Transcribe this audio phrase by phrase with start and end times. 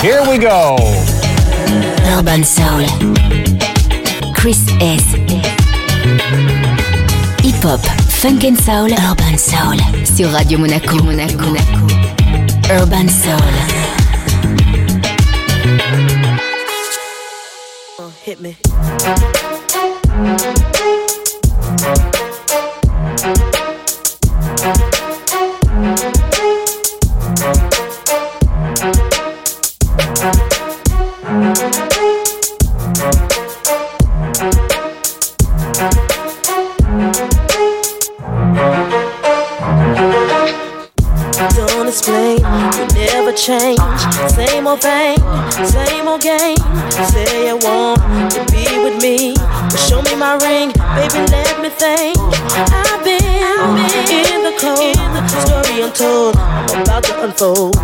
[0.00, 0.76] Here we go.
[2.16, 2.86] Urban Soul.
[4.34, 5.02] Chris S.
[7.42, 7.80] Hip Hop,
[8.20, 9.78] Funk and Soul, Urban Soul.
[10.04, 10.96] Sur Radio Monaco.
[11.02, 11.54] Monaco.
[12.70, 13.40] Urban Soul.
[17.98, 18.56] Oh, hit me.
[57.38, 57.75] About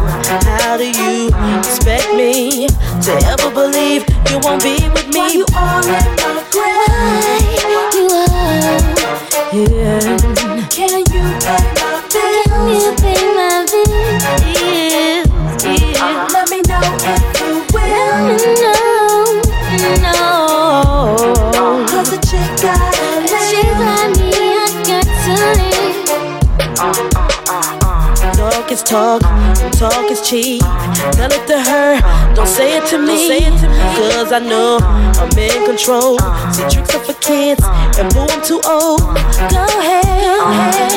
[30.32, 30.62] cheap.
[31.12, 32.00] Tell it to her,
[32.34, 33.28] don't say it to me.
[33.96, 34.78] Cause I know
[35.20, 36.18] I'm in control.
[36.52, 37.62] See, tricks are for kids,
[38.00, 39.00] and boo, I'm too old.
[39.52, 40.16] Go ahead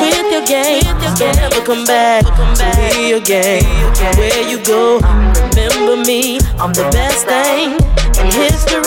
[0.00, 0.88] with your game.
[1.20, 2.44] Don't ever come back to
[2.96, 3.64] me again.
[4.16, 5.00] Where you go,
[5.52, 6.38] remember me.
[6.58, 7.76] I'm the best thing
[8.16, 8.85] in history.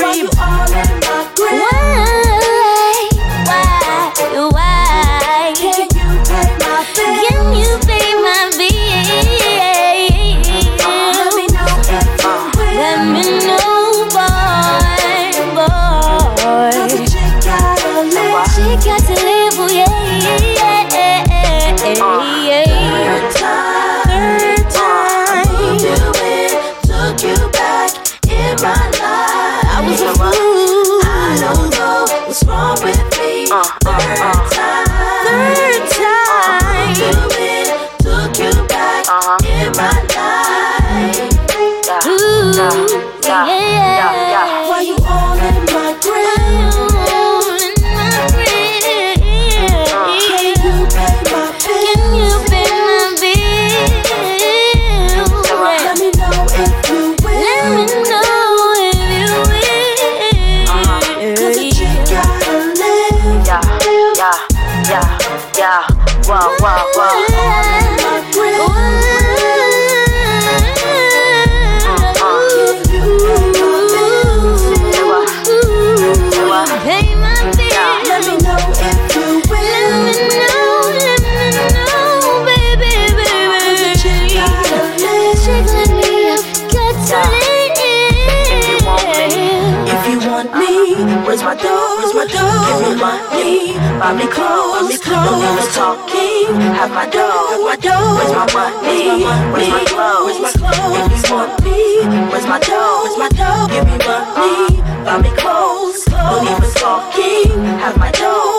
[96.80, 98.16] Have my dough, my dough.
[98.16, 99.26] Where's my money?
[99.52, 100.40] Where's my clothes?
[100.40, 101.30] Where's my clothes?
[101.30, 103.02] You want me, where's my dough?
[103.04, 103.68] Where's my dough?
[103.68, 106.08] Give me money, buy me clothes.
[106.08, 108.59] No use talking, have my dough.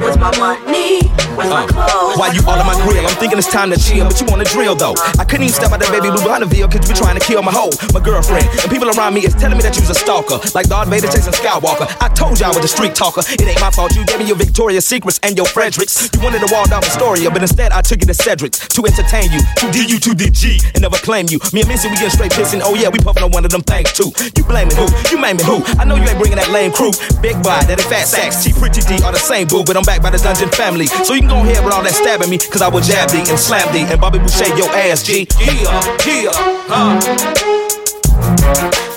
[0.00, 1.04] Where's my money?
[1.36, 2.16] Where's my clothes?
[2.16, 3.04] Why you all on my grill?
[3.04, 4.96] I'm thinking it's time to chill, but you wanna drill though.
[5.20, 7.52] I couldn't even step out that baby blue Bonneville cause you trying to kill my
[7.52, 8.48] hoe, my girlfriend.
[8.64, 11.36] And people around me is telling me that you's a stalker, like Darth Vader chasing
[11.36, 11.84] Skywalker.
[12.00, 13.20] I told you I was a street talker.
[13.28, 13.92] It ain't my fault.
[13.92, 16.08] You gave me your Victoria's Secrets and your Fredericks.
[16.16, 19.28] You wanted to wall down Astoria, but instead I took you to Cedric's to entertain
[19.28, 21.38] you, to D you to DG and never claim you.
[21.52, 22.64] Me and Missy, we get straight pissing.
[22.64, 24.08] Oh yeah, we puffin' on one of them things too.
[24.32, 24.88] You blaming who?
[25.12, 25.60] You maiming who?
[25.76, 26.92] I know you ain't bringing that lame crew.
[27.20, 29.84] Big boy, that a fat sacks, T Pretty D are the same boo, but I'm
[29.90, 30.86] back by the dungeon family.
[30.86, 33.24] So you can go ahead with all that stabbing me, cause I will jab thee
[33.28, 35.26] and slam thee and Bobby Boucher your ass, G.
[35.40, 35.52] Yeah,
[36.06, 36.30] yeah,
[38.70, 38.89] huh.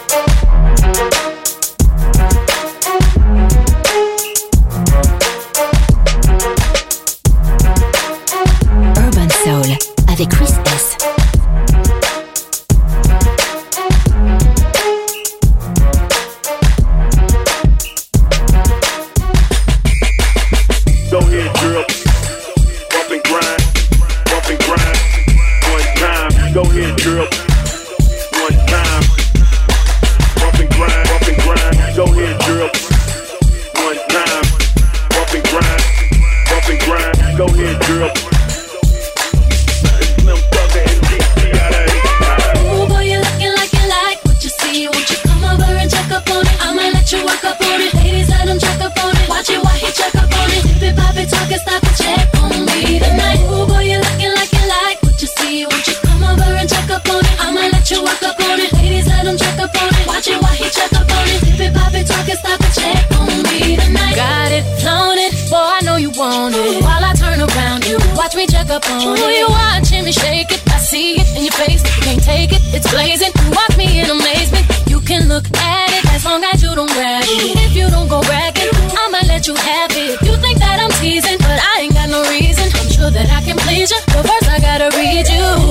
[68.89, 71.83] You watching me shake it, I see it in your face.
[71.83, 73.31] You can't take it, it's blazing.
[73.51, 74.65] Watch me in amazement.
[74.87, 77.57] You can look at it as long as you don't grab it.
[77.57, 80.21] If you don't go bragging, I'ma let you have it.
[80.21, 82.65] You think that I'm teasing, but I ain't got no reason.
[82.79, 85.62] I'm sure that I can please you, but first I gotta read you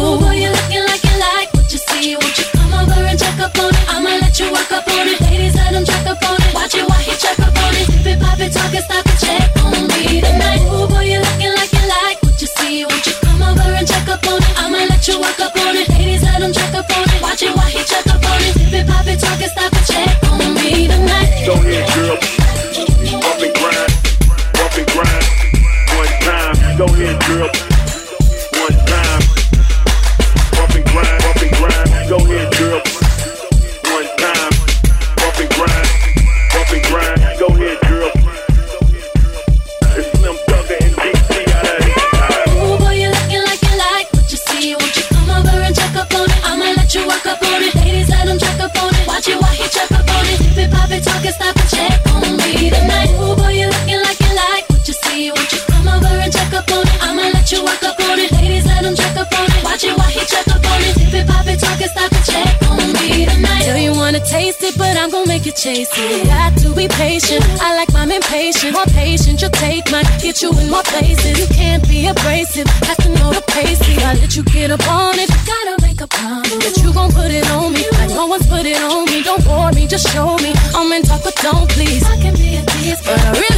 [70.23, 71.41] Get you in more places.
[71.41, 72.69] You can't be abrasive.
[72.87, 73.81] Have to know the pace.
[74.05, 75.29] I let you get up on it.
[75.45, 77.85] Gotta make a promise that you gon' put it on me.
[77.99, 79.25] Like no one's put it on me.
[79.25, 80.53] Don't bore me, just show me.
[80.77, 82.05] I'm in talk, but don't please.
[82.05, 83.52] I can be a tease, but I really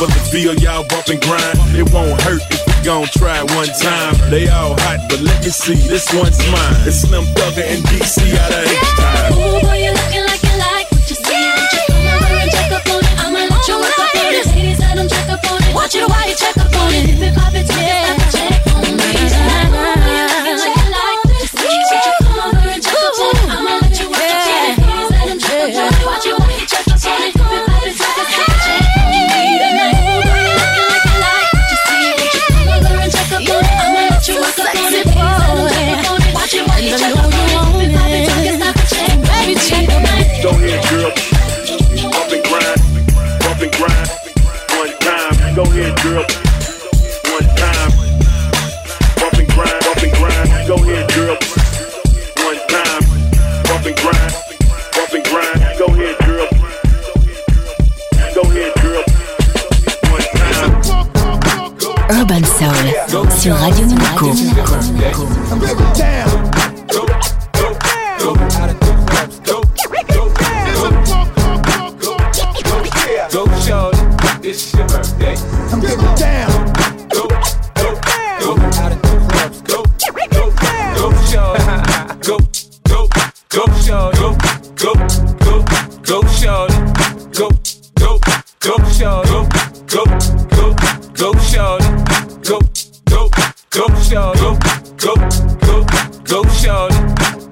[0.00, 1.60] but the feel y'all bump and grind.
[1.76, 4.16] It won't hurt if we gon' try one time.
[4.32, 6.88] They all hot, but let me see, this one's mine.
[6.88, 9.36] It's Slim Thugger and DC out of H-Town.
[9.36, 11.44] Ooh, boy, you looking like you like what you see.
[11.52, 13.14] Won't you come over and check up on it?
[13.20, 14.46] I'ma let you walk up on it.
[14.56, 15.74] Ladies, let them check up on it.
[15.76, 17.04] Watch it while you check up on it.
[17.04, 17.68] Dip it, pop it,
[63.40, 64.32] sur Radio Monaco.
[73.30, 73.98] Go shorty,
[74.42, 75.36] it's your birthday.
[75.72, 76.50] I'm getting down.
[77.10, 77.94] Go, go,
[78.40, 79.60] go out of the clubs.
[79.62, 79.84] Go,
[80.32, 80.50] go,
[80.96, 81.64] go shorty.
[82.26, 82.36] Go,
[82.88, 83.08] go,
[83.48, 84.18] go shorty.
[84.18, 84.28] Go,
[84.76, 84.92] go,
[85.38, 85.64] go,
[86.02, 86.74] go shorty.
[87.38, 87.48] Go,
[87.94, 88.18] go,
[88.58, 89.30] go shorty.
[89.30, 89.40] Go,
[89.86, 90.04] go,
[90.50, 90.74] go,
[91.14, 91.54] go shorty.
[91.54, 91.79] Go,
[93.70, 94.40] go, shorty.
[94.40, 94.58] Go,
[94.96, 95.14] go,
[95.66, 95.84] go,
[96.24, 96.96] go shorty.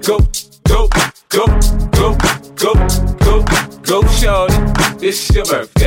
[0.03, 0.19] Go,
[0.67, 0.89] go,
[1.29, 1.49] go,
[1.99, 2.17] go,
[2.57, 2.75] go,
[3.25, 3.45] go,
[3.83, 4.55] go shorty.
[5.07, 5.78] It's your birthday.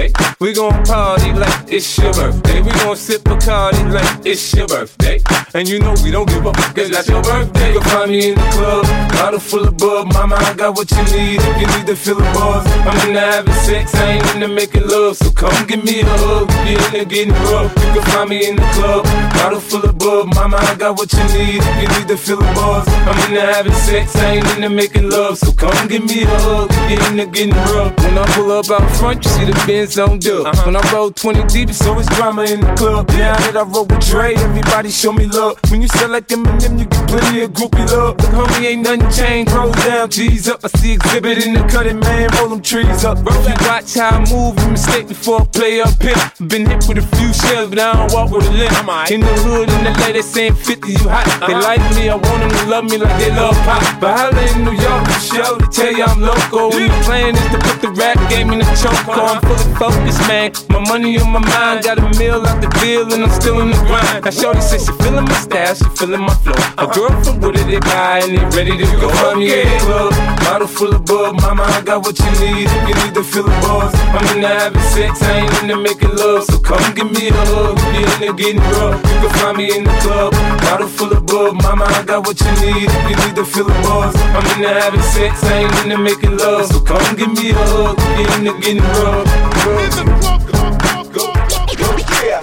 [0.42, 2.64] We gon' party like it's your birthday.
[2.64, 5.22] We gon' sip Bacardi like it's your birthday.
[5.54, 7.74] And you know we don't give up, cause that's your birthday.
[7.74, 10.12] You'll find me in the club, bottle full of bub.
[10.12, 12.66] Mama, I got what you need if you need to feel the buzz.
[12.66, 15.16] I'm into having sex, I ain't into making love.
[15.18, 17.70] So come give me a hug, get in there getting rough.
[17.78, 19.06] You can find me in the club,
[19.38, 20.34] bottle full of bub.
[20.34, 22.88] Mama, I got what you need if you need to feel the buzz.
[22.88, 25.38] I'm into having sex, I ain't into making love.
[25.38, 27.94] So come give me a hug, get in there getting rough.
[28.00, 30.64] When I pull up out front, you see the Benz on Uh-huh.
[30.66, 33.10] When I roll 20 deep, it's always drama in the club.
[33.12, 33.34] Yeah.
[33.34, 35.60] Now that I roll with Dre, everybody show me love.
[35.70, 38.18] When you sell like Eminem, you get plenty of groupie love.
[38.18, 39.52] Look, homie, ain't nothing changed.
[39.52, 40.62] Roll down, G's up.
[40.64, 42.30] I see exhibit in the cutting, man.
[42.38, 43.24] Roll them trees up.
[43.24, 46.16] Bro, you watch how I move, you mistake before I play up here.
[46.48, 49.12] Been hit with a few shells, but I don't walk with a limp.
[49.12, 51.26] In the hood, in the lady saying 50, you hot.
[51.48, 51.62] They uh-huh.
[51.62, 53.82] like me, I want them to love me like they love pop.
[54.00, 56.70] But holla in New York, the show to tell you I'm local.
[56.70, 59.02] When the plan is to put the rap game in the choke.
[59.12, 60.52] I'm fully focused, man.
[60.70, 63.70] My money on my mind, got a meal out the deal, and I'm still in
[63.70, 64.26] the grind.
[64.26, 66.58] Now, Shorty says she feeling my style, she feeling my flow.
[66.78, 69.10] A girl from Wooded, they buy, and they ready to go.
[69.22, 70.12] Find me at the club,
[70.44, 71.40] bottle full of bub.
[71.42, 73.94] Mama, I got what you need you need to feel the buzz.
[74.16, 76.44] I'm into having sex, I ain't into making love.
[76.46, 78.98] So come give me a hug, you into getting rough.
[79.00, 80.34] You can find me in the club,
[80.66, 81.62] bottle full of bub.
[81.62, 84.16] Mama, I got what you need you need to feel the buzz.
[84.36, 86.66] I'm into having sex, I ain't into making love.
[86.68, 89.42] So come give me a hug, you into getting rough.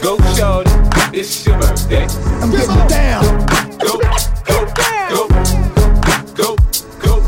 [0.00, 0.70] Go, shorty,
[1.12, 2.06] it's your birthday.
[2.40, 3.24] I'm getting down.
[3.78, 4.06] Go, go,
[4.46, 4.58] go,
[5.10, 5.26] go,
[6.36, 6.56] go,
[6.94, 7.26] go,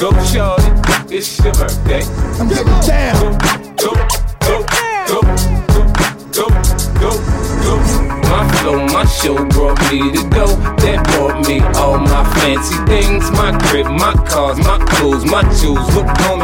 [0.00, 0.70] go, shorty,
[1.14, 2.02] it's your birthday.
[2.40, 3.38] I'm getting down.
[3.76, 3.92] Go,
[4.40, 4.64] go,
[5.06, 5.20] go,
[5.68, 5.84] go,
[6.32, 6.48] go,
[7.00, 7.10] go,
[7.60, 7.76] go.
[8.28, 10.46] My flow, my show brought me to go.
[10.78, 13.30] That brought me all my fancy things.
[13.32, 15.80] My crib, my cars, my clothes, my shoes.
[15.96, 16.37] Look, homie,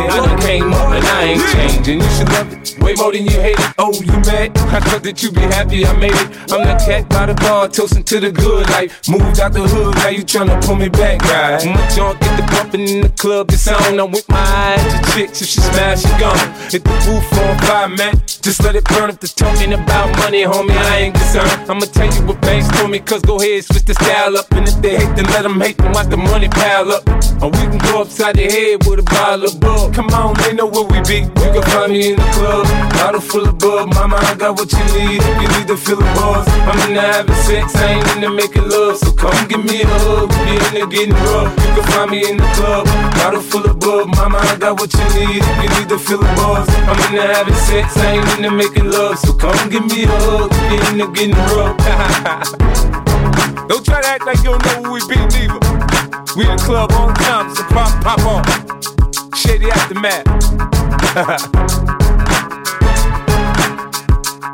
[1.87, 2.03] I ain't.
[2.03, 3.74] You should love it way more than you hate it.
[3.87, 4.57] Oh, you mad?
[4.73, 6.33] I thought that you'd be happy I made it.
[6.49, 9.07] I'm the cat by the bar, toasting to the good life.
[9.11, 11.61] Moved out the hood, now you tryna pull me back, right?
[11.69, 14.01] My junk get the bumping in the club, it's on.
[14.01, 16.41] I'm with my eyes to chicks, if she smash, she gone.
[16.73, 18.17] Hit the roof on fire, man.
[18.41, 20.73] Just let it burn if the talking about money, homie.
[20.73, 21.69] I ain't concerned.
[21.69, 24.51] I'ma tell you what banks for me, cause go ahead, switch the style up.
[24.53, 27.05] And if they hate, then let them hate, then watch the money pile up.
[27.45, 29.93] Or we can go upside the head with a bottle of bug.
[29.93, 31.29] Come on, they know where we be.
[31.45, 32.65] You can find me in the club,
[32.97, 33.95] bottle full of bug.
[33.95, 35.21] Mama, I got what you need.
[35.21, 38.69] If you need to feel the buzz, I'm into having sex, I ain't into making
[38.69, 38.97] love.
[38.99, 41.51] So come give me a hug, be into getting rough.
[41.59, 42.87] You can find me in the club,
[43.19, 44.09] bottle full of bug.
[44.17, 45.43] Mama, I got what you need.
[45.43, 48.91] If you need to feel the buzz, I'm into having sex, I ain't into making
[48.91, 49.19] love.
[49.19, 51.77] So come give me a hug, be into getting rough.
[53.69, 55.61] don't try to act like you don't know who we be, neither.
[56.37, 58.43] We in the club on time, so pop, pop on.
[59.35, 60.25] Shady aftermath.
[64.45, 64.53] It's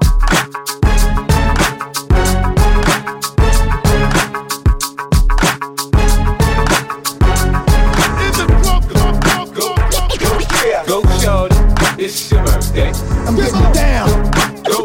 [8.39, 8.87] a book,
[10.87, 11.57] go, shorty,
[11.99, 12.93] it's your birthday.
[13.27, 14.09] I'm getting down.
[14.63, 14.85] Go,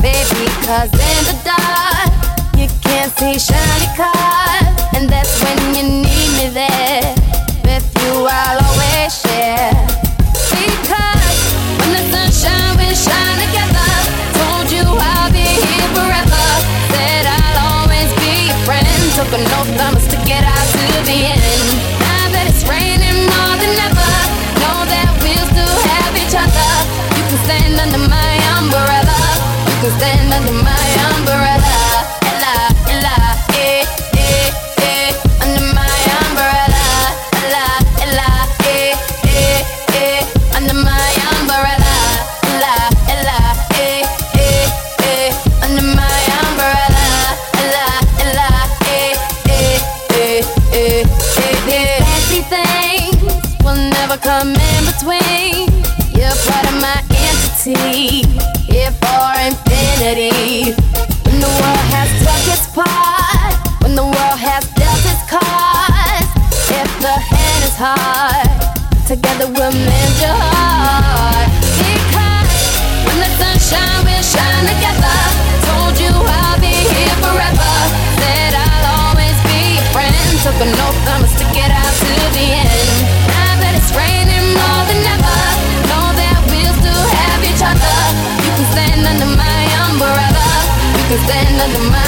[0.00, 2.08] Baby, cause in the dark,
[2.56, 7.14] you can't see shiny cars, and that's when you need me there.
[7.64, 9.76] With you, I'll always share.
[10.48, 11.36] Because
[11.78, 13.92] when the sunshine, we shine together.
[14.40, 16.46] Told you I'll be here forever.
[16.96, 18.88] Said I'll always be your friend.
[19.20, 19.99] Took an oath,
[57.70, 58.26] entity,
[58.72, 60.72] here for infinity.
[61.24, 66.30] When the world has struck its part, when the world has dealt its cards,
[66.70, 68.50] if the hand is hard,
[69.06, 70.39] together we'll mend your
[91.72, 91.99] can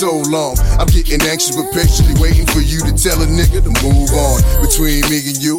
[0.00, 0.56] so long?
[0.80, 4.40] I'm getting anxious but patiently waiting for you to tell a nigga to move on.
[4.64, 5.49] Between me and you,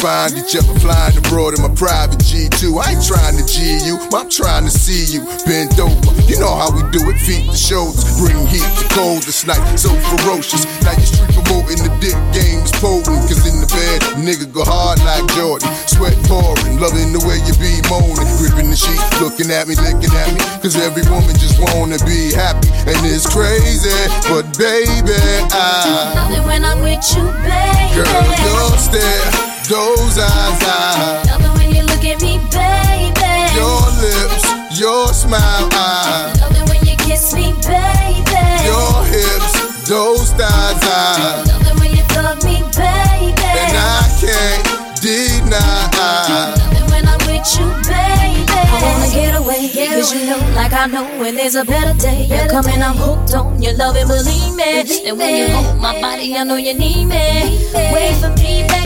[0.00, 2.76] find each other flying abroad in my private G2.
[2.80, 6.12] I ain't trying to G you, I'm trying to see you bend over.
[6.28, 9.62] You know how we do it, feet to shoulders, bring heat to cold this night,
[9.76, 10.64] so ferocious.
[10.82, 14.64] Now you street promoting the dick game is potent, cause in the bed, nigga go
[14.64, 15.68] hard like Jordan.
[15.86, 20.12] Sweat pouring, loving the way you be moaning, gripping the sheet, looking at me, licking
[20.12, 23.94] at me, cause every woman just wanna be happy, and it's crazy,
[24.28, 25.16] but baby,
[25.54, 26.12] I.
[26.14, 27.96] Love it when I'm with you, baby.
[27.96, 33.34] Girl, your stare, those eyes, I, Love it when you look at me, baby.
[33.58, 34.44] your lips,
[34.78, 38.46] your smile, I, Love it when you kiss me, baby.
[38.62, 43.34] your hips, those thighs, I, Love it when you hug me, baby.
[43.42, 44.66] and I can't
[45.02, 45.90] deny.
[45.98, 48.46] I Love it when I'm with you, baby.
[48.46, 52.26] I wanna get away, cause you know, like I know when there's a better day.
[52.30, 54.86] You're coming, I'm hooked on your love and believe me.
[55.08, 57.58] And when you hold my body, I know you need me.
[57.92, 58.85] Wait for me, baby.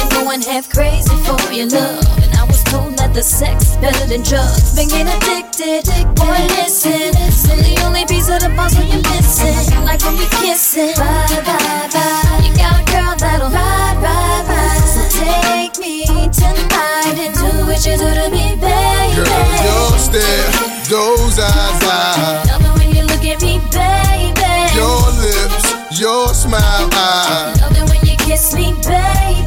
[0.00, 2.00] Been going half crazy for your love.
[2.24, 4.74] And I was told that the sex is better than drugs.
[4.74, 5.84] Been getting addicted,
[6.16, 7.12] boy, listen.
[7.52, 9.84] I'm the only piece of the puzzle you're missing.
[9.84, 10.94] Like when we kissing.
[10.96, 12.40] Bye, bye, bye.
[12.40, 14.84] You got a girl that'll ride, ride, ride.
[14.88, 19.20] So take me tonight and do what you do to me, baby.
[19.20, 20.48] Girl, your stare,
[20.88, 24.48] those eyes, I, Love it when you look at me, baby.
[24.72, 29.39] your lips, your smile, I, Love it when you kiss me, baby.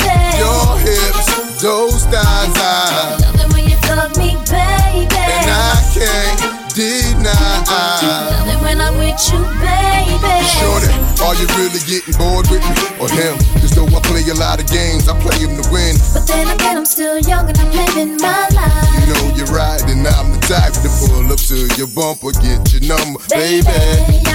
[0.93, 5.17] Hips, those thighs, I, Love it when you hug me, baby.
[5.17, 6.39] and I can't
[6.73, 7.63] deny.
[7.67, 10.35] I Love it when I'm with you, baby.
[10.45, 13.39] Shorty, are you really getting bored with me or him?
[13.63, 15.95] Cause though I play a lot of games, I play them to win.
[16.13, 18.91] But then again, I'm still young and I'm living my life.
[18.99, 22.67] You know you're right, and I'm the type to pull up to your bumper, get
[22.75, 23.71] your number, baby.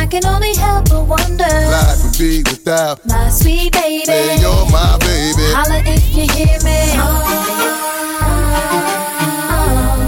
[0.00, 1.44] I can only help but wonder.
[1.44, 4.06] Life would be without, My sweet baby.
[4.08, 5.44] man, you're my baby.
[5.52, 6.78] Holla if you hear me.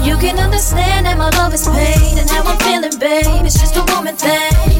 [0.01, 3.45] You can understand that my love is pain and how I'm feeling, babe.
[3.45, 4.70] It's just a woman thing.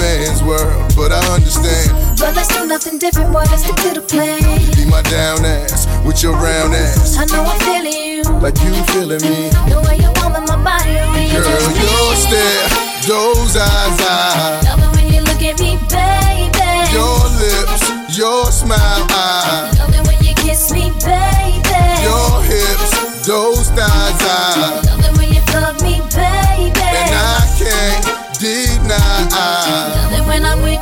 [0.00, 1.92] Man's world, but I understand.
[2.18, 4.40] But let's do nothing different, boy, let's stick to the plan.
[4.74, 7.18] Be my down ass with your round ass.
[7.18, 8.22] I know I'm feeling you.
[8.40, 9.52] Like you feeling me.
[9.68, 11.84] The way you warming my body, way Girl, me.
[11.84, 12.68] your stare,
[13.04, 14.64] those eyes, eyes.
[14.64, 16.70] Love it when you look at me, baby.
[16.96, 17.84] Your lips,
[18.16, 19.78] your smile, eyes.
[19.78, 21.76] Love it when you kiss me, baby.
[22.08, 24.89] Your hips, those thighs, eyes.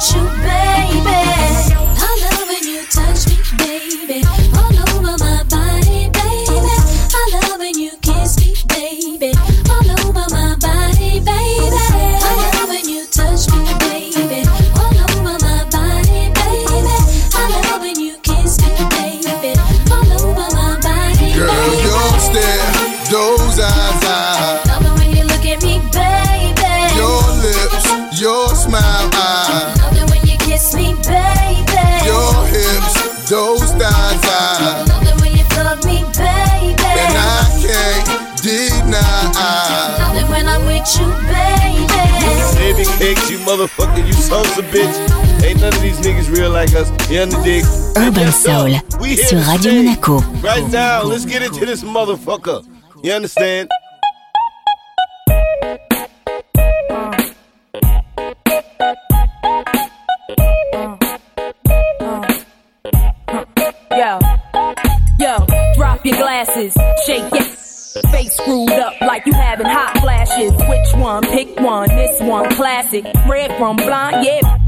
[0.01, 0.98] You, baby.
[42.99, 45.45] Baby you motherfucker, you sons of bitch.
[45.45, 46.91] Ain't none of these niggas real like us.
[47.09, 47.65] You underdig?
[47.97, 49.73] Urban Soul We here sur Radio.
[49.73, 50.19] Monaco.
[50.43, 52.67] Right now, let's get into this motherfucker.
[53.05, 53.69] You understand?
[63.93, 64.19] Yo,
[65.21, 66.75] yo, drop your glasses,
[67.07, 67.59] shake it.
[68.11, 70.53] Face screwed up like you having hot flashes.
[70.53, 71.23] Which one?
[71.23, 71.57] Pick one.
[71.57, 71.58] This one
[72.89, 73.05] classic.
[73.29, 74.68] Red from blind, yeah.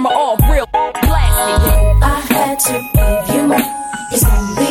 [0.05, 0.67] off, real.
[0.73, 4.70] I had to give you my.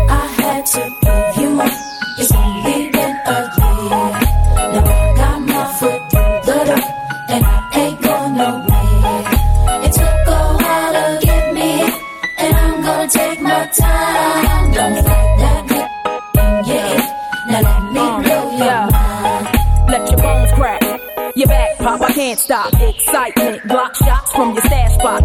[22.41, 22.73] Stop.
[22.73, 25.23] Excitement, block shots from your stash spot.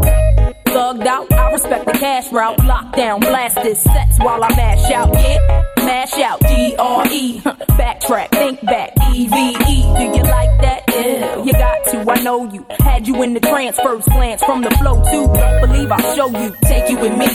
[0.66, 2.59] Thugged out, I respect the cash route.
[2.59, 5.14] Lockdown, blast this sets while I mash out.
[5.14, 6.40] Yeah, mash out.
[6.42, 7.40] G R E.
[7.81, 8.92] Backtrack, think back.
[9.14, 9.83] E V E.
[9.98, 10.83] Do you like that?
[10.88, 12.11] Yeah, you got to.
[12.11, 12.66] I know you.
[12.81, 15.26] Had you in the trance, first glance from the flow too.
[15.33, 16.55] Don't believe I'll show you.
[16.64, 17.29] Take you with me.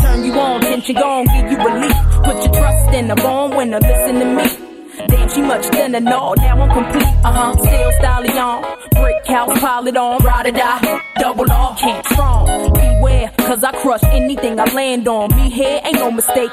[0.00, 1.96] Turn you on, tension gone, give you relief.
[2.24, 5.06] Put your trust in the born winner, listen to me.
[5.08, 6.33] Damn, she much thinner, no,
[10.44, 11.00] or die.
[11.18, 12.46] Double can't strong.
[12.72, 15.34] Beware, cause I crush anything I land on.
[15.36, 16.50] Me here ain't no mistake,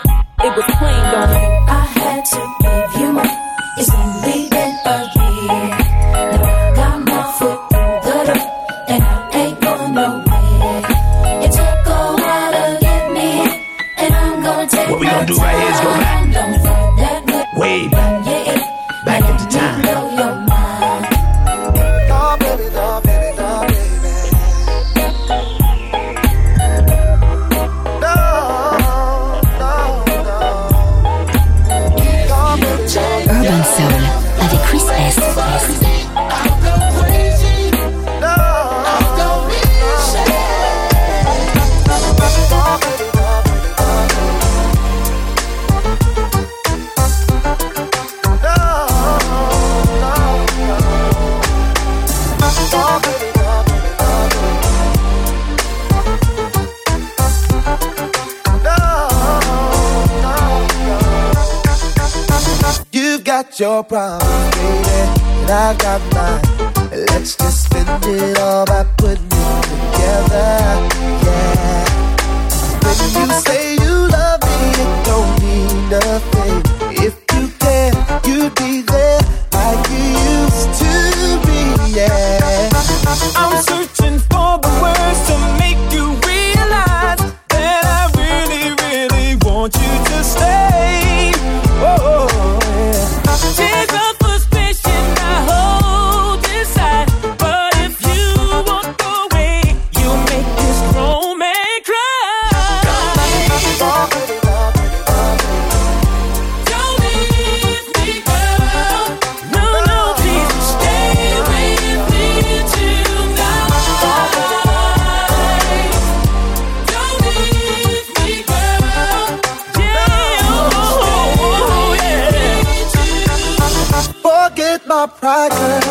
[125.02, 125.82] my pride, girl.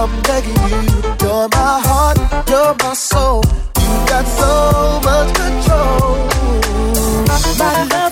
[0.00, 0.82] I'm begging you.
[1.22, 3.42] You're my heart, you're my soul.
[3.80, 4.52] You got so
[5.04, 6.16] much control.
[7.58, 8.05] My love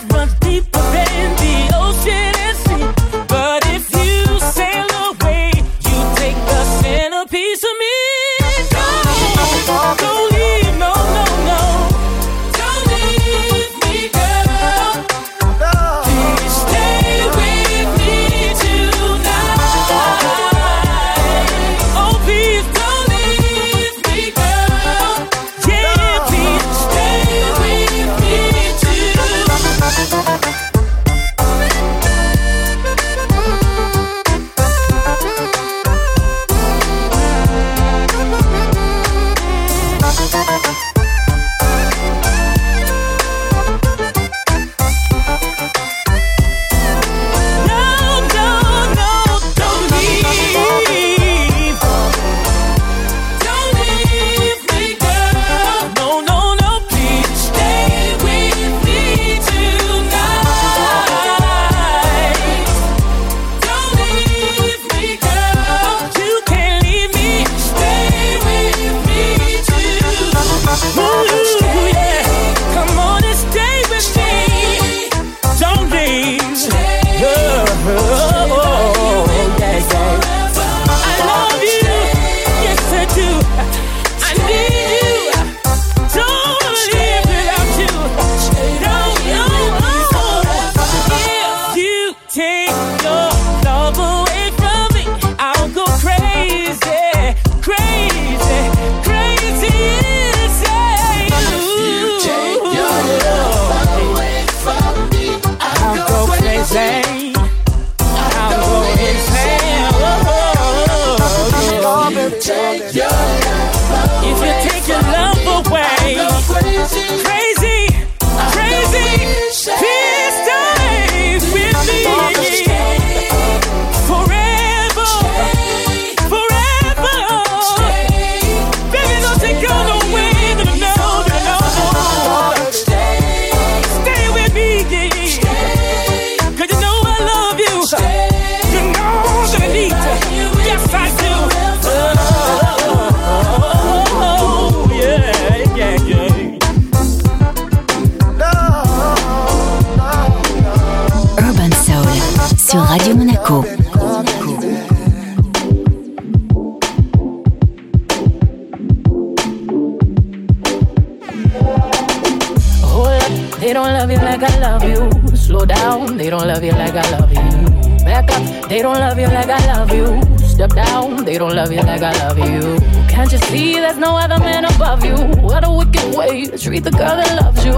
[176.65, 177.73] treat the girl that loves you.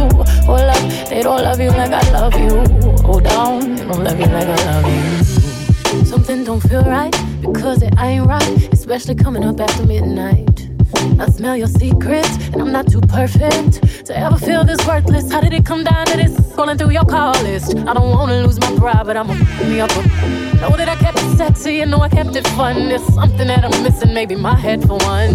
[0.46, 2.62] Hold love, they don't love you like I love you.
[3.02, 6.04] Oh, Hold down, they don't love you like I love you.
[6.04, 10.70] Something don't feel right because it ain't right, especially coming up after midnight.
[11.18, 15.32] I smell your secrets, and I'm not too perfect to ever feel this worthless.
[15.32, 16.32] How did it come down to this?
[16.52, 17.74] Scrolling through your call list.
[17.74, 19.90] I don't wanna lose my pride, but I'ma pick me up.
[20.60, 22.88] Know that I kept it sexy, and know I kept it fun.
[22.88, 25.34] There's something that I'm missing, maybe my head for one.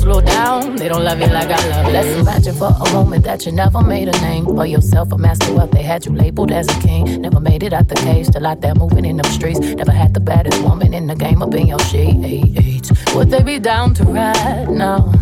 [0.00, 1.86] Slow down, they don't love you like I love.
[1.86, 1.92] You.
[1.92, 5.52] Let's imagine for a moment that you never made a name for yourself, a master
[5.52, 5.72] wealth.
[5.72, 7.20] They had you labeled as a king.
[7.20, 9.60] Never made it out the cage, still out there moving in them streets.
[9.60, 12.90] Never had the baddest woman in the game up in your sheets.
[13.14, 15.12] Would they be down to ride now?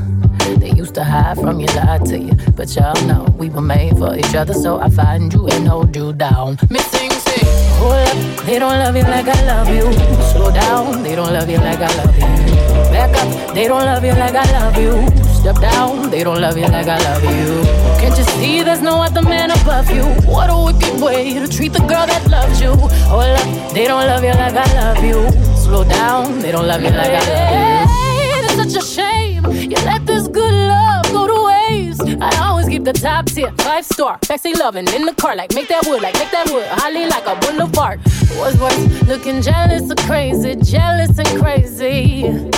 [0.59, 2.35] They used to hide from you, lie to you.
[2.55, 5.95] But y'all know we were made for each other, so I find you and hold
[5.97, 6.57] you down.
[6.71, 7.43] Missing say,
[7.81, 9.93] hold up, they don't love you like I love you.
[10.33, 12.78] Slow down, they don't love you like I love you.
[12.91, 14.93] Back up, they don't love you like I love you.
[15.35, 17.63] Step down, they don't love you like I love you.
[18.01, 20.05] Can't you see there's no other man above you?
[20.31, 22.73] What a wicked way to treat the girl that loves you.
[22.73, 25.31] Oh, Hold up, they don't love you like I love you.
[25.57, 28.45] Slow down, they don't love you like I love you.
[28.45, 32.03] It's such a shame you let this good love go to waste.
[32.21, 35.69] I always keep the top tier, five star, sexy loving in the car, like make
[35.69, 38.01] that wood, like make that wood, holly like a boulevard.
[38.37, 42.49] What's worse, looking jealous or crazy, jealous and crazy.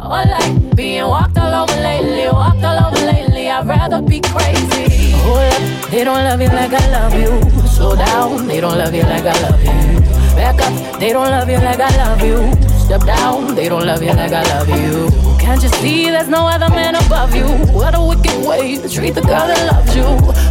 [0.00, 3.50] I like being walked all over lately, walked all over lately.
[3.50, 5.10] I'd rather be crazy.
[5.26, 7.68] Hold up, they don't love you like I love you.
[7.68, 10.00] Slow down, they don't love you like I love you.
[10.36, 12.52] Back up, they don't love you like I love you.
[12.78, 15.10] Step down, they don't love you like I love you.
[15.38, 17.46] Can't you see there's no other man above you?
[17.74, 20.04] What a wicked way to treat the girl that loves you.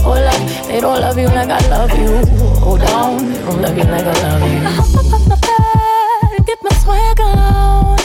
[0.03, 2.25] Hold up, they don't love you like I love you.
[2.59, 4.57] Hold down, they don't love you like I love you.
[4.59, 7.96] I hop up my bed get my swag on.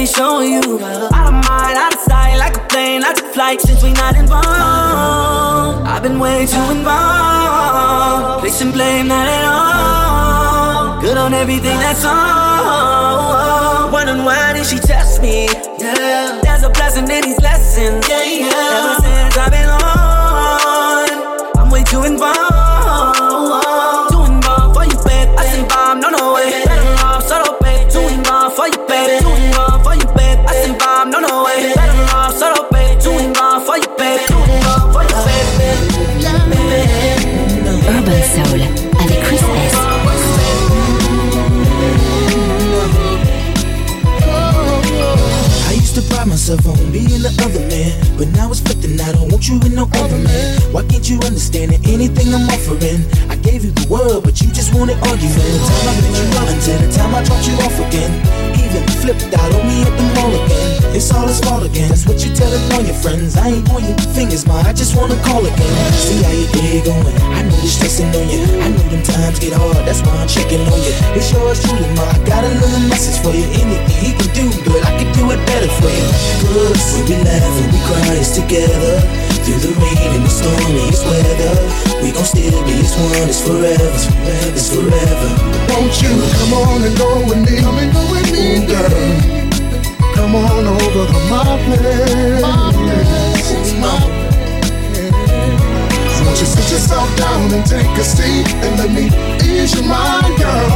[0.00, 0.62] Me show you.
[1.12, 3.60] Out of mind, out of sight, like a plane, out of flight.
[3.60, 8.40] Since we not involved, I've been way too involved.
[8.40, 11.00] Placing blame, not at all.
[11.02, 13.92] Good on everything that's on.
[13.92, 15.48] Wondering why did she test me?
[15.78, 18.08] Yeah, there's a blessing in these lessons.
[18.08, 18.76] Yeah, yeah.
[18.76, 21.08] Ever since I've been on,
[21.58, 22.49] I'm way too involved.
[46.50, 48.98] On being the other man, but now it's flipping.
[49.00, 50.60] I don't want you with no other man.
[50.72, 53.29] Why can't you understand that anything I'm offering?
[53.50, 55.42] Gave you the world, but you just wanted argument.
[55.42, 58.14] The time I picked you up until the time I dropped you off again.
[58.54, 60.94] Even flipped out on me at the mall again.
[60.94, 61.90] It's all his fault again.
[61.90, 63.34] That's what you telling all your friends.
[63.34, 64.62] I ain't pointing fingers, ma.
[64.62, 65.74] I just wanna call again.
[65.98, 67.10] See how your day going.
[67.34, 68.46] I know you're stressing on you.
[68.62, 69.82] I know them times get hard.
[69.82, 70.94] That's why I'm checking on you.
[71.18, 72.06] It's yours truly, ma.
[72.06, 73.50] I got a little message for you.
[73.50, 74.78] Anything he can do, good.
[74.86, 76.06] I can do it better for you.
[76.54, 79.29] Cause when we laugh and we cry, it's together.
[79.50, 81.54] Through the rain and the stormiest weather.
[82.06, 83.26] We gon' still be as one.
[83.26, 83.82] It's forever.
[83.82, 84.54] It's forever.
[84.54, 85.30] It's forever.
[85.74, 87.58] Won't you come on and go with me?
[87.58, 88.94] Come and go with me, girl.
[90.14, 92.42] Come on over to my place.
[92.46, 92.70] my
[93.58, 93.90] It's my.
[96.22, 99.10] Won't you sit yourself down and take a seat and let me
[99.42, 100.70] ease your mind, girl?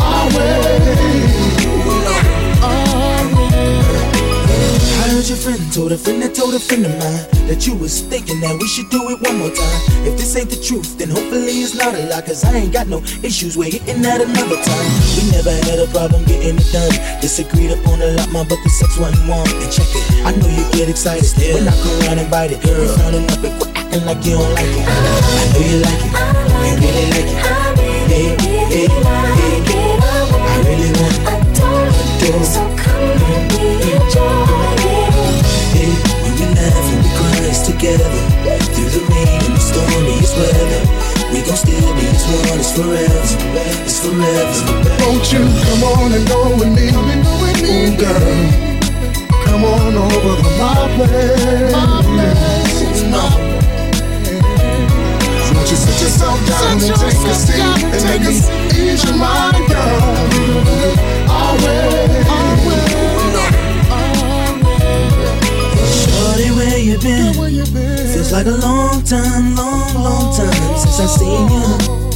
[0.00, 1.51] I
[5.32, 8.36] your friend told a friend that told a friend of mine that you was thinking
[8.44, 9.80] that we should do it one more time.
[10.04, 12.20] If this ain't the truth, then hopefully it's not a lie.
[12.20, 14.88] Cause I ain't got no issues with hitting that another time.
[15.16, 16.92] We never had a problem getting it done.
[17.24, 19.48] Disagreed upon a lot, my but the sex wasn't one.
[19.48, 21.56] And check it, I know you get excited still.
[21.56, 24.20] When I come around and bite it, girl, you frowning up and quit acting like
[24.28, 24.84] you don't like it.
[24.84, 27.40] I know you like it, you really like it.
[28.12, 28.41] Hey,
[42.72, 43.20] it's forever
[43.84, 44.64] It's forever
[45.04, 46.88] Won't you come on and go with me?
[46.88, 48.72] Ooh, girl.
[49.44, 51.72] Come on over to my place.
[55.52, 58.32] Won't you sit yourself down and take a seat and let me
[58.74, 60.02] ease your mind, girl?
[61.28, 62.26] Always.
[66.04, 67.34] Shorty, where you been?
[68.12, 72.11] Feels like a long time, long, long time Since I seen you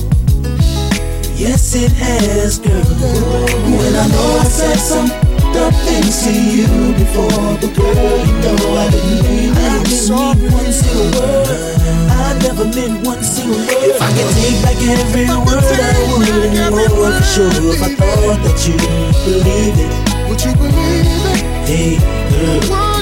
[1.36, 2.80] Yes, it has, girl.
[2.80, 5.08] When I know I said some
[5.52, 10.50] dumb things to you before But girl, you know I didn't mean I didn't mean
[10.50, 11.76] one single word.
[12.08, 13.68] I never meant one single word.
[13.68, 17.94] If I could take back every word I would And more for sure If I
[17.94, 18.76] thought that you
[19.28, 20.30] believe it.
[20.30, 21.44] Would you believe it?
[21.68, 21.98] Hey,
[22.66, 22.95] girl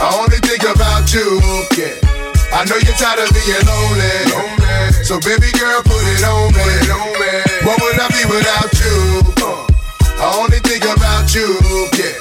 [0.00, 1.40] I only think about you.
[1.78, 1.94] Yeah.
[2.54, 4.14] I know you're tired of being lonely.
[4.30, 5.04] lonely.
[5.04, 6.62] So baby girl, put it on me.
[6.62, 7.32] Put it on me.
[7.66, 8.98] What would I be without you?
[9.42, 9.66] Uh,
[10.22, 11.58] I only think about you.
[11.98, 12.14] Yeah.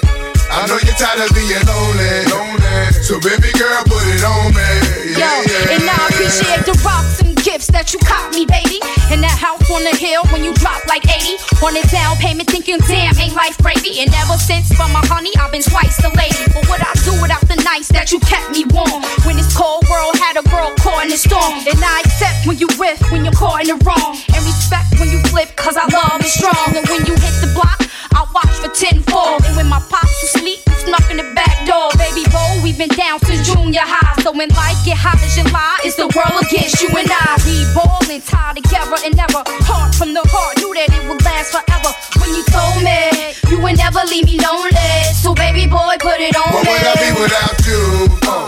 [0.51, 2.25] I know you're tired of being lonely.
[2.29, 2.62] lonely.
[3.03, 4.69] So baby girl, put it on me.
[5.13, 5.75] Yo, Yeah, yeah.
[5.75, 8.79] and I appreciate the rocks and gifts that you caught me, baby.
[9.11, 11.37] And that house on the hill when you drop like 80.
[11.61, 13.99] On a down payment, thinking, damn, ain't life gravy.
[14.01, 16.39] And ever since, for my honey, I've been twice the lady.
[16.55, 19.03] But what I do without the nights that you kept me warm?
[19.27, 21.53] When this cold world had a girl caught in the storm.
[21.67, 24.15] And I accept when you riff, when you're caught in the wrong.
[24.33, 26.73] And respect when you flip, cause I love is strong.
[26.73, 27.77] And when you hit the block,
[28.15, 29.43] I watch for tenfold.
[29.45, 31.91] And when my pops was asleep, you snuck in the back door.
[32.01, 34.15] Baby boy, we've been down since junior high.
[34.23, 37.35] So when life get hot as July, it's the world against you and I.
[37.43, 40.57] We ballin', tied together and never heart from the heart.
[40.63, 41.91] Knew that it would last forever.
[42.23, 44.79] When you told me you would never leave me lonely.
[45.19, 46.71] So baby boy, put it on What me.
[46.71, 47.83] What would I be without you?
[48.23, 48.47] Uh,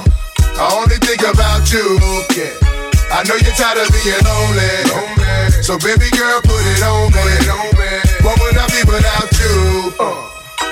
[0.56, 1.86] I only think about you.
[2.40, 2.56] Yeah.
[3.12, 4.74] I know you're tired of being lonely.
[5.62, 7.92] So baby girl, put it on me.
[8.24, 9.92] What would I be without you?
[10.00, 10.24] Uh,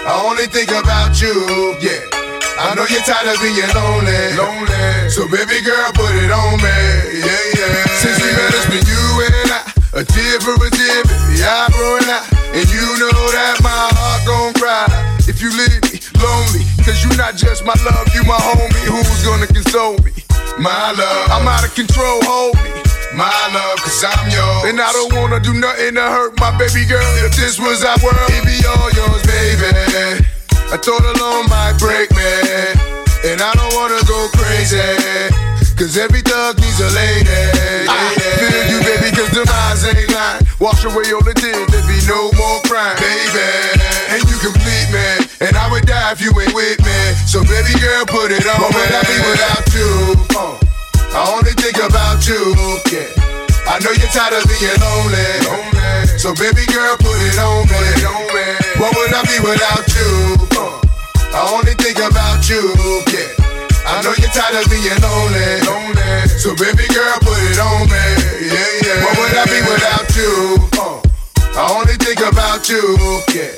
[0.08, 1.76] I only think about you.
[1.84, 2.13] Yeah.
[2.58, 4.38] I know you're tired of being lonely.
[4.38, 5.10] lonely.
[5.10, 6.78] So baby girl, put it on me.
[7.18, 7.86] Yeah, yeah.
[7.98, 9.62] Since we met, it's been you and I.
[9.94, 12.26] A tear for a tear, baby, I growing out.
[12.54, 14.90] And you know that my heart gon' cry.
[15.30, 18.86] If you leave me lonely, cause you not just my love, you my homie.
[18.90, 20.14] Who's gonna console me?
[20.58, 22.74] My love, I'm out of control, hold me.
[23.14, 24.74] My love, cause I'm yours.
[24.74, 27.06] And I don't wanna do nothing to hurt my baby girl.
[27.22, 30.26] If this was our world, it'd be all yours, baby.
[30.74, 32.34] A total loan might break me,
[33.30, 34.82] and I don't wanna go crazy.
[35.78, 37.30] Cause every thug needs a lady.
[37.86, 38.10] I
[38.42, 40.42] feel you, baby, cause the eyes ain't lying.
[40.58, 43.46] Wash away all the tears, there be no more crying, baby.
[44.18, 47.00] And you complete me, and I would die if you ain't with me.
[47.30, 48.58] So, baby girl, put it on.
[48.58, 49.94] What would I be without you?
[50.34, 50.58] Uh,
[51.14, 52.42] I only think about you.
[52.82, 53.14] okay.
[53.70, 55.22] I know you're tired of being lonely.
[55.46, 56.18] lonely.
[56.18, 57.78] So, baby girl, put it on me.
[57.78, 58.63] Put it on me.
[58.84, 60.36] What would I be without you?
[61.32, 62.60] I only think about you.
[63.16, 63.32] Yeah.
[63.88, 65.64] I know you're tired of being lonely.
[65.64, 66.28] lonely.
[66.28, 68.04] So baby girl, put it on me.
[68.44, 69.08] Yeah, yeah.
[69.08, 70.60] What would I be without you?
[71.56, 72.84] I only think about you.
[73.32, 73.56] Yeah.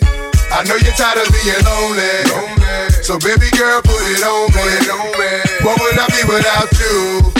[0.53, 2.05] I know you're tired of being lonely.
[2.29, 2.93] lonely.
[3.01, 5.41] So baby girl, put it on me.
[5.65, 7.33] What would I be without you?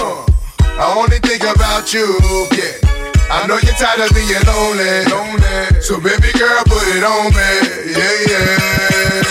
[0.73, 2.17] I only think about you.
[2.49, 2.94] Yeah.
[3.29, 5.05] I know you're tired of being lonely.
[5.11, 5.81] lonely.
[5.81, 7.93] So baby girl, put it on me.
[7.93, 9.24] Yeah, yeah.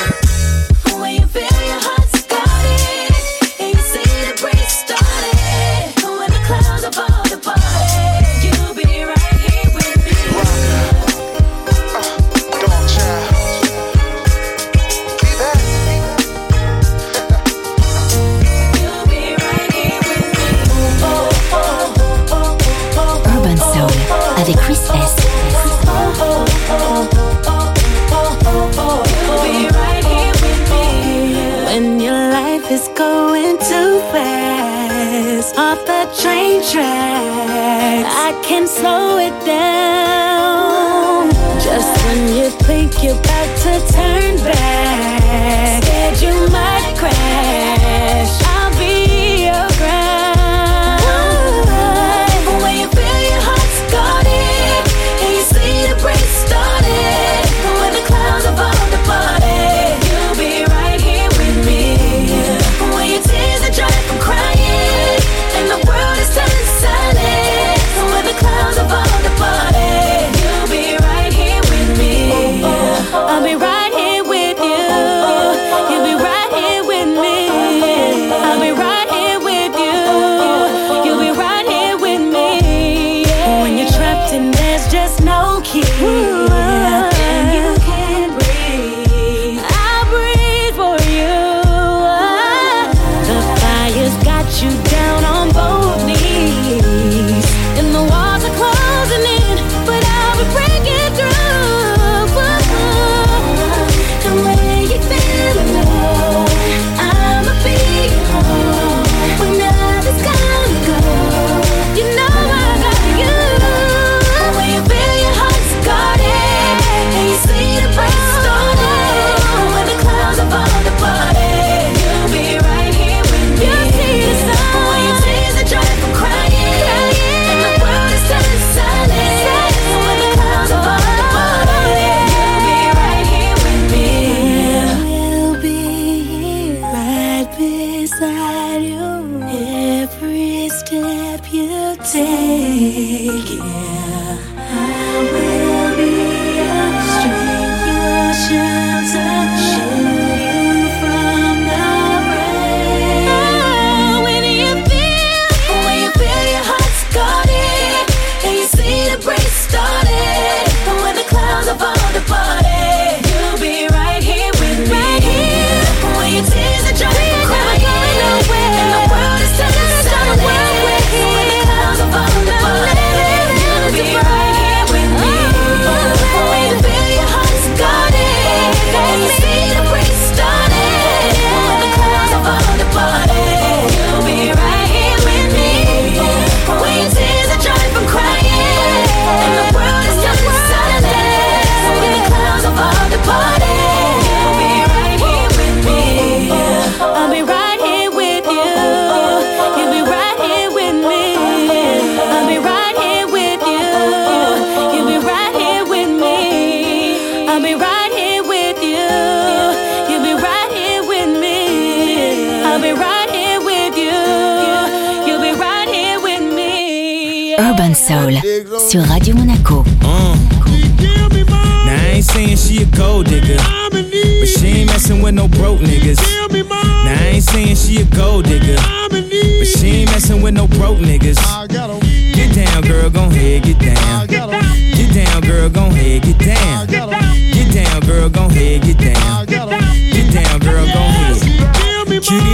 [235.34, 236.86] down, girl, Go ahead, get down.
[236.86, 239.46] Get down, girl, Go ahead, get down.
[239.46, 242.22] Get down, girl, Go ahead.
[242.22, 242.53] Cutie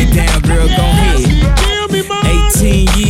[0.00, 1.90] Get down, girl, gon' ahead.
[2.56, 3.09] 18 years,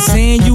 [0.00, 0.54] Saying you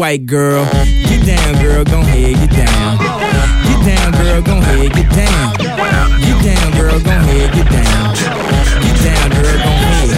[0.00, 0.64] white girl.
[1.12, 2.96] Get down, girl, gon' head, get down.
[3.68, 5.52] Get down, girl, gon' head, get down.
[5.60, 8.16] Get down, girl, gon' head, get down.
[8.80, 10.08] Get down, girl, gon' head.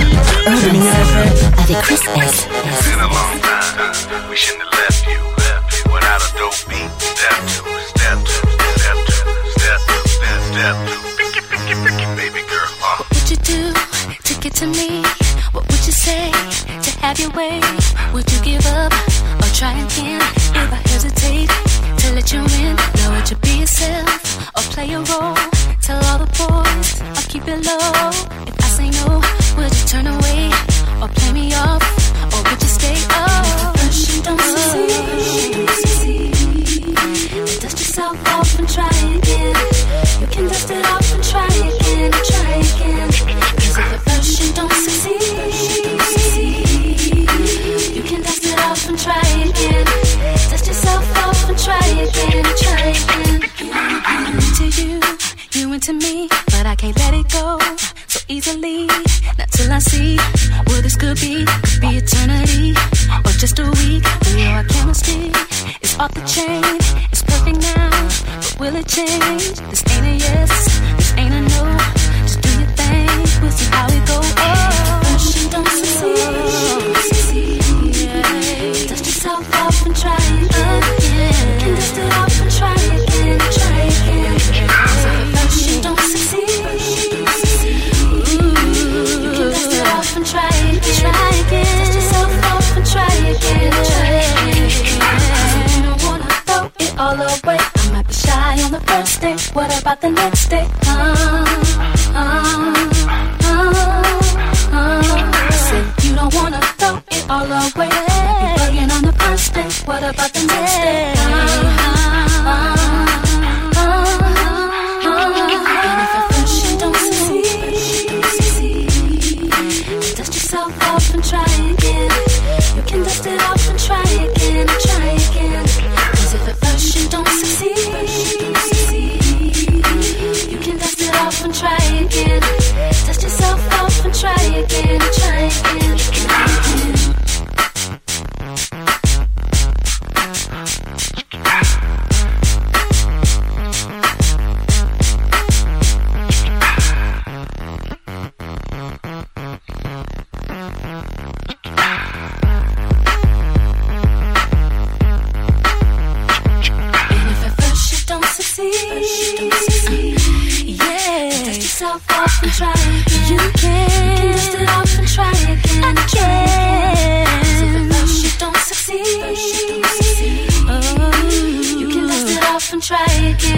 [0.46, 1.34] Let me hear that track.
[1.66, 2.46] Avec Chris S.
[2.46, 4.30] It's been a long time.
[4.30, 5.18] We shouldn't have left you,
[5.50, 6.86] left you without a dope beat.
[7.02, 8.46] Step two, step two,
[8.78, 9.26] step two,
[9.58, 11.02] step two, step, step two.
[11.18, 12.70] Picky, picky, picky, baby girl.
[12.86, 13.02] Uh.
[13.02, 13.74] What would you do
[14.30, 15.02] to get to me?
[15.50, 16.30] What would you say
[16.86, 17.81] to have your way?
[27.60, 28.48] It.
[28.48, 29.20] If I say no,
[29.56, 30.21] would you turn away
[55.88, 57.58] into me, but I can't let it go
[58.06, 58.86] so easily.
[59.38, 60.16] Not till I see
[60.66, 61.44] what this could be.
[61.44, 62.70] Could be eternity
[63.24, 64.04] or just a week.
[64.20, 65.32] But your chemistry
[65.80, 66.62] is off the chain.
[67.10, 67.90] It's perfect now,
[68.36, 69.58] but will it change?
[69.70, 70.50] This ain't a yes,
[70.96, 71.76] this ain't a no.
[72.22, 73.08] Just do your thing,
[73.42, 74.32] we'll see how it goes.
[74.38, 76.51] Oh, don't succeed.
[97.32, 97.58] Away.
[97.60, 99.36] I might be shy on the first day.
[99.52, 100.66] What about the next day?
[100.86, 101.44] Uh,
[102.14, 102.74] uh,
[103.44, 103.72] uh,
[104.72, 105.50] uh.
[105.52, 107.88] Say you don't wanna throw it all away.
[107.88, 109.68] You bugging on the first day.
[109.86, 111.12] What about the next day?
[111.16, 112.11] Uh, uh,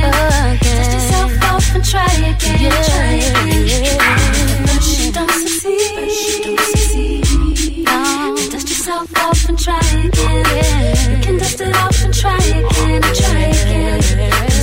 [0.03, 2.73] yourself off and try again.
[2.89, 3.67] Try again.
[4.99, 6.57] You don't succeed,
[8.51, 11.11] dust yourself off and try again.
[11.11, 13.03] You can dust it off and try again.
[13.03, 14.54] Try again.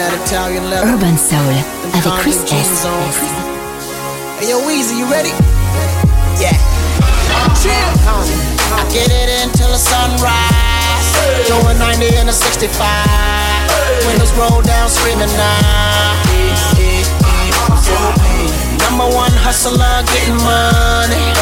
[0.00, 1.54] Urban Soul
[1.92, 2.86] avec Chris S.
[4.38, 5.28] Hey, yo, Weezy, you ready?
[6.40, 6.56] Yeah.
[7.60, 7.70] Chill.
[8.72, 10.32] I get it until the sunrise.
[11.46, 12.80] Doing 90 in a 65.
[14.06, 16.16] Windows roll down, screaming now.
[18.88, 21.39] Number one hustler, getting money.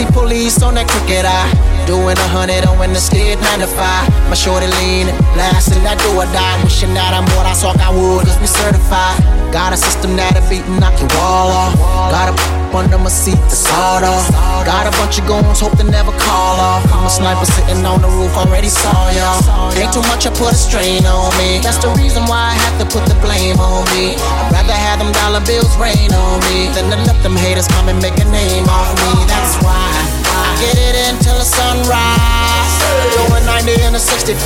[0.00, 1.50] See police on that crooked eye.
[1.86, 4.08] Doing a hundred on when the skid 95.
[4.28, 6.62] My shorty leaning, blasting that do or die.
[6.62, 9.18] Wishing that I'm what I saw I would, cause we certified.
[9.52, 11.74] Got a system that'll beat and knock your wall off.
[12.12, 14.30] Got a under my seat, the sawed off.
[14.64, 16.84] Got a bunch of goons, hope they never call off.
[16.92, 19.42] I'm a sniper sitting on the roof, already saw y'all.
[19.74, 21.60] Ain't too much, I put a strain on me.
[21.62, 24.14] That's the reason why I have to put the blame on me.
[24.16, 27.88] I'd rather have them dollar bills rain on me than to let them haters come
[27.88, 29.26] and make a name off me.
[29.26, 29.90] That's why
[30.30, 32.74] I get it until the sunrise.
[33.16, 34.38] Going 90 in a 65.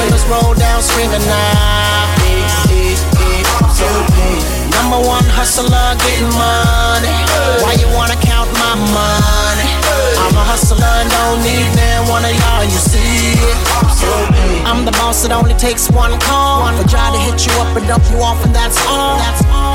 [0.00, 1.96] Windows roll down, screaming now.
[4.76, 7.16] Number one hustler, getting money.
[7.64, 9.68] Why you wanna count my money?
[10.20, 13.40] I'm a hustler and don't need man one of y'all, you see.
[14.68, 16.68] I'm the boss, it only takes one call.
[16.76, 19.16] For try to hit you up and dump you off, and that's all.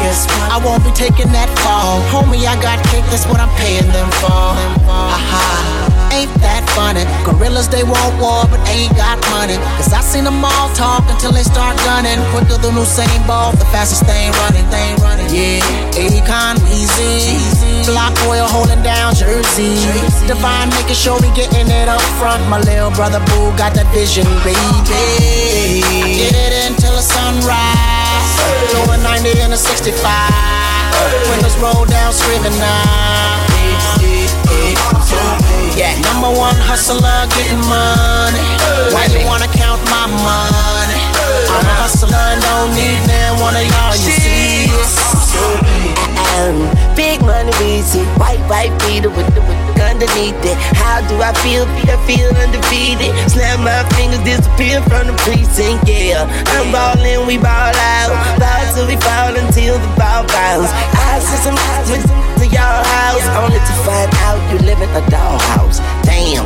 [0.03, 0.51] Guess what?
[0.53, 2.01] I won't be taking that fall.
[2.13, 4.53] Homie, I got cake, that's what I'm paying them for.
[4.85, 5.90] Haha.
[6.11, 7.07] Ain't that funny?
[7.23, 9.55] Gorillas, they want war, but ain't got money.
[9.79, 12.19] Cause I seen them all talk until they start gunning.
[12.35, 15.27] Quicker than Usain Bolt, the fastest thing running, thing running.
[15.31, 15.63] Yeah,
[15.95, 17.87] Akon, Weezy.
[17.87, 19.79] Block oil holding down Jersey.
[20.27, 22.43] Divine making sure we getting it up front.
[22.51, 24.59] My little brother Boo got that vision, baby.
[24.59, 28.35] I get it until the sunrise.
[28.75, 29.95] Going 90 in a 65.
[31.31, 33.50] Windows roll down, screaming now.
[35.75, 36.99] Yeah, number one hustler,
[37.31, 38.43] getting money.
[38.93, 41.01] Why you wanna count my money?
[41.49, 46.10] I'm a hustler don't need man one of y'all, you see.
[47.81, 50.57] Easy, white white beater with the, with underneath it.
[50.77, 51.65] How do I feel?
[51.89, 53.09] I feel undefeated.
[53.29, 55.89] Snap my fingers, disappear from the precinct.
[55.89, 58.13] Yeah, I'm ballin', we ball out.
[58.37, 60.69] Ball till we fall until the ball bounce.
[60.93, 61.57] I sent some
[61.89, 62.05] with
[62.37, 65.81] to your house, only to find out you live in a dollhouse.
[66.05, 66.45] Damn.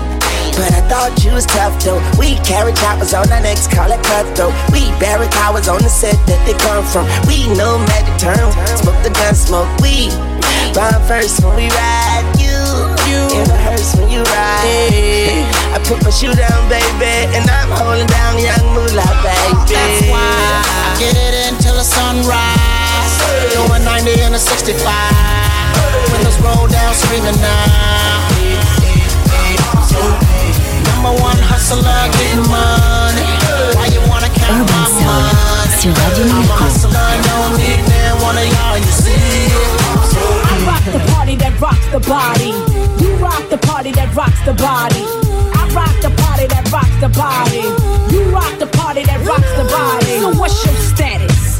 [0.55, 1.99] But I thought you was tough though.
[2.17, 4.55] We carry choppers on our necks, call it cutthroat.
[4.71, 7.03] We bury towers on the set that they come from.
[7.27, 10.15] We know magic term, smoke the gun, smoke weed.
[10.75, 12.51] Bomb first when we ride you.
[13.07, 15.47] You in the hearse when you ride.
[15.71, 19.55] I put my shoe down, baby, and I'm holding down young moolah, baby.
[19.71, 23.15] That's why I get it until the sunrise.
[23.55, 24.75] Doing 90 in a 65.
[26.11, 28.35] Windows roll down, screaming now.
[30.91, 31.87] Number one hustler,
[32.19, 33.31] getting money.
[33.79, 35.55] Why you wanna count my money?
[35.79, 36.91] sur Radio I'm a hustler,
[37.31, 39.15] don't need man, one of y'all, you see.
[39.55, 39.84] I rock
[40.91, 42.53] the party that rocks the body.
[43.01, 45.01] You rock the party that rocks the body.
[45.57, 47.65] I rock the party that rocks the body.
[48.13, 50.19] You rock the party that rocks the body.
[50.21, 51.59] So what's your status?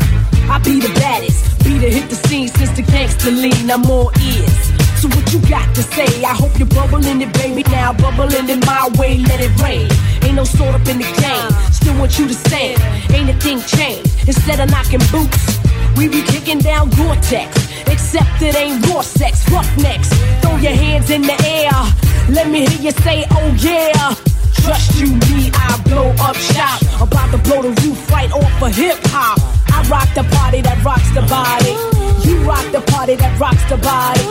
[0.50, 1.64] I be the baddest.
[1.64, 3.72] Be the hit the scene since the gangster lean.
[3.72, 4.76] I'm more ears.
[5.02, 6.24] So what you got to say?
[6.24, 7.64] I hope you're bubbling it, baby.
[7.70, 9.90] Now bubbling it my way, let it rain.
[10.22, 11.52] Ain't no sort up in the game.
[11.74, 12.78] Still want you to stand.
[13.12, 14.28] Ain't a thing changed.
[14.28, 15.65] Instead of knocking boots,
[15.98, 17.66] we be kicking down Gore-Tex.
[17.88, 20.10] Except it ain't raw sex, roughnecks.
[20.42, 21.72] Throw your hands in the air.
[22.30, 24.16] Let me hear you say, oh yeah.
[24.66, 26.82] Trust you, me, I blow up shop.
[27.02, 29.38] About to blow the roof right off of hip hop.
[29.70, 31.76] I rock the party that rocks the body.
[32.28, 34.26] You rock the party that rocks the body.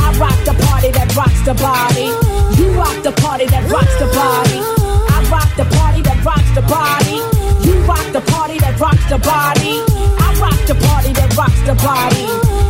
[0.00, 2.08] I rock the party that rocks the body.
[2.56, 4.58] You rock the party that rocks the body.
[5.12, 7.16] I rock the party that rocks the body.
[7.66, 9.93] You rock the party that rocks the body.
[11.64, 12.24] The body.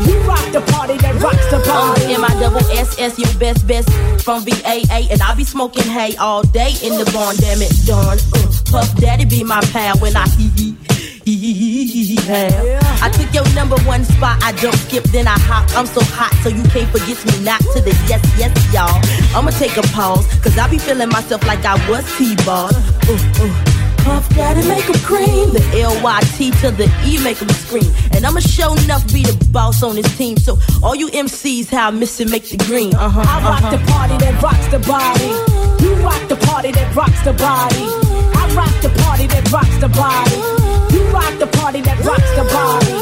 [0.09, 2.15] You rock the party that rocks the body.
[2.15, 3.91] M I double S S, your best best
[4.23, 7.37] from VAA, and I be smoking hay all day in the barn.
[7.37, 8.19] Damn it, Dawn.
[8.35, 12.17] Uh, Puff Daddy be my pal when I hee hee.
[12.27, 13.03] have.
[13.03, 15.65] I took your number one spot, I don't skip, then I hop.
[15.77, 19.01] I'm so hot, so you can't forget me not to the yes, yes, y'all.
[19.37, 22.71] I'ma take a pause, cause I be feeling myself like I was T-ball.
[22.75, 23.84] Uh, uh.
[24.05, 25.53] Puff Daddy make 'em cream.
[25.53, 27.91] The L-Y-T to the E make 'em scream.
[28.13, 30.37] And I'ma show enough be the boss on this team.
[30.37, 32.95] So all you MCs, how I miss it, make the green.
[32.95, 33.77] Uh-huh, I rock uh-huh.
[33.77, 35.31] the party that rocks the body.
[35.83, 37.87] You rock the party that rocks the body.
[38.41, 40.37] I rock the party that rocks the body.
[40.95, 42.95] You rock the party that rocks the body.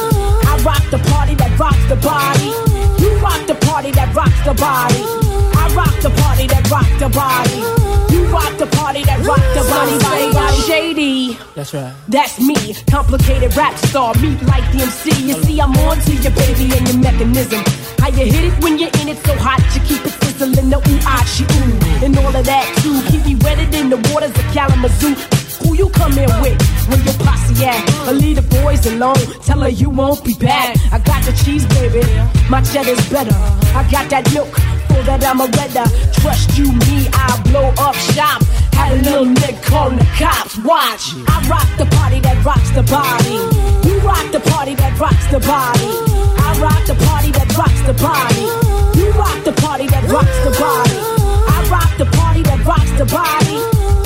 [0.51, 2.51] I rock the party that rocks the body.
[3.03, 5.03] You rock the party that rocks the body.
[5.63, 7.82] I rock the party that rocks the body.
[8.33, 9.93] Rock the party that rocks the body.
[10.01, 11.39] Body, body, shady.
[11.55, 11.93] That's right.
[12.09, 12.57] That's me,
[12.89, 15.13] complicated rap star, meet like the MC.
[15.29, 17.63] You see, I'm on to your baby and your mechanism.
[18.01, 20.79] How you hit it when you're in it so hot, you keep it sizzling, the
[20.79, 22.97] ooh, ah, she ooh, and all of that too.
[23.13, 25.13] Keep me wetted in the waters of Kalamazoo.
[25.63, 26.57] Who you come in with?
[26.89, 28.09] Where your posse at?
[28.09, 29.21] Or leave the boys alone.
[29.45, 30.77] Tell her you won't be back.
[30.91, 32.01] I got the cheese, baby.
[32.49, 33.37] My cheddar's better.
[33.77, 34.49] I got that milk
[34.93, 35.87] for that I'm a redder.
[36.21, 38.43] Trust you, me, I blow up shop.
[38.77, 40.59] Had a little nigga calling the cops.
[40.59, 41.17] Watch.
[41.29, 43.37] I rock the party that rocks the body.
[43.89, 45.91] You rock the party that rocks the body.
[46.47, 48.47] I rock the party that rocks the body.
[48.99, 50.99] You rock the party that rocks the body.
[51.49, 53.59] I rock the party that rocks the body.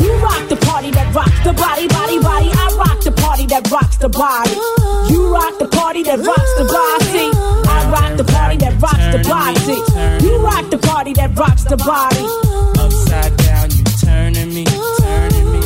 [0.02, 2.50] You rock the party that rocks the body, body, body.
[2.52, 4.54] I rock the party that rocks the body.
[5.10, 7.65] You rock the party that rocks the body.
[7.86, 10.26] I rock the party that rocks the body.
[10.26, 12.26] You rock the party that rocks the body.
[12.82, 14.64] Upside down, you turning me,
[14.98, 15.62] turning me.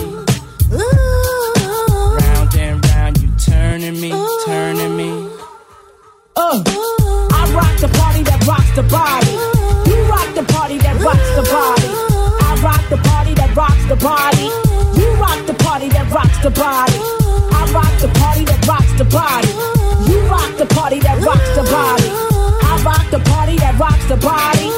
[2.20, 4.12] Round and round, you turning me,
[4.44, 5.10] turning me.
[6.36, 6.60] Uh,
[7.32, 9.32] I rock the party that rocks the body.
[9.88, 11.88] You rock the party that rocks the body.
[12.44, 14.44] I rock the party that rocks the body.
[14.92, 17.00] You rock the party that rocks the body.
[17.56, 19.59] I rock the party that rocks the body.
[23.80, 24.68] Rocks the body.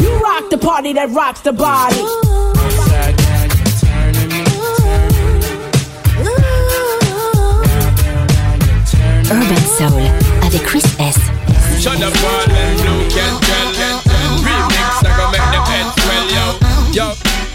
[0.00, 1.98] You rock the party that rocks the body.
[1.98, 4.44] Upside down, you turning me,
[9.34, 10.02] Urban Soul
[10.46, 11.18] avec Chris S.
[11.82, 13.98] Shut up, all and blue can tell, can.
[14.46, 16.44] Remix, I gon' make them head swell, yo.
[16.92, 17.06] Yo,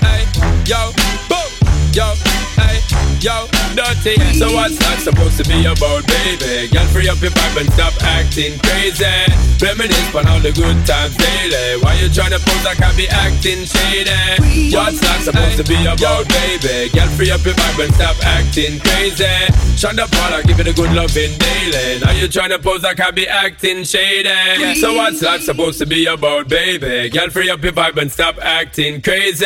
[0.03, 0.21] hey,
[0.67, 0.91] yo,
[1.29, 1.47] boom,
[1.93, 2.07] yo,
[2.59, 2.81] hey,
[3.21, 4.17] yo, dirty.
[4.33, 6.65] So what's that supposed to be about, baby?
[6.73, 9.05] Girl, free up your vibe and stop acting crazy.
[9.61, 11.77] Reminisce on all the good times daily.
[11.85, 14.73] Why you tryna pose like I be acting shady?
[14.73, 16.89] What's that supposed to be about, baby?
[16.89, 19.29] Girl, free up your vibe and stop acting crazy.
[19.77, 22.01] Shonda Paula, give it a good loving daily.
[22.01, 24.73] Now you tryna pose like I be acting shady.
[24.81, 27.09] So what's life supposed to be about, baby?
[27.09, 29.45] Girl, free up your vibe and stop acting crazy.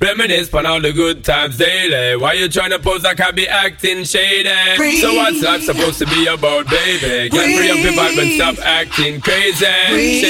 [0.00, 2.16] Reminisce on all the good times daily.
[2.16, 5.00] Why you tryna pose like I be acting shady?
[5.00, 7.28] So what's life supposed to be about, baby?
[7.30, 9.64] Girl, free up your vibe and stop acting crazy.
[9.64, 10.20] Shady,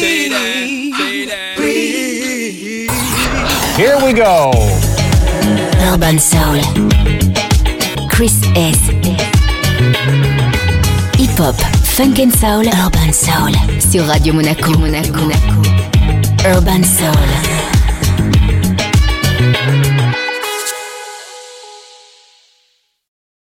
[0.00, 1.30] shady, shady.
[3.76, 4.52] Here we go.
[5.92, 6.60] Urban Soul.
[8.08, 8.78] Chris S.
[11.18, 13.52] Hip Hop, Funk and Soul, Urban Soul.
[13.80, 14.72] Sur Radio Monaco.
[14.78, 15.30] Monaco.
[16.44, 17.59] Urban Soul.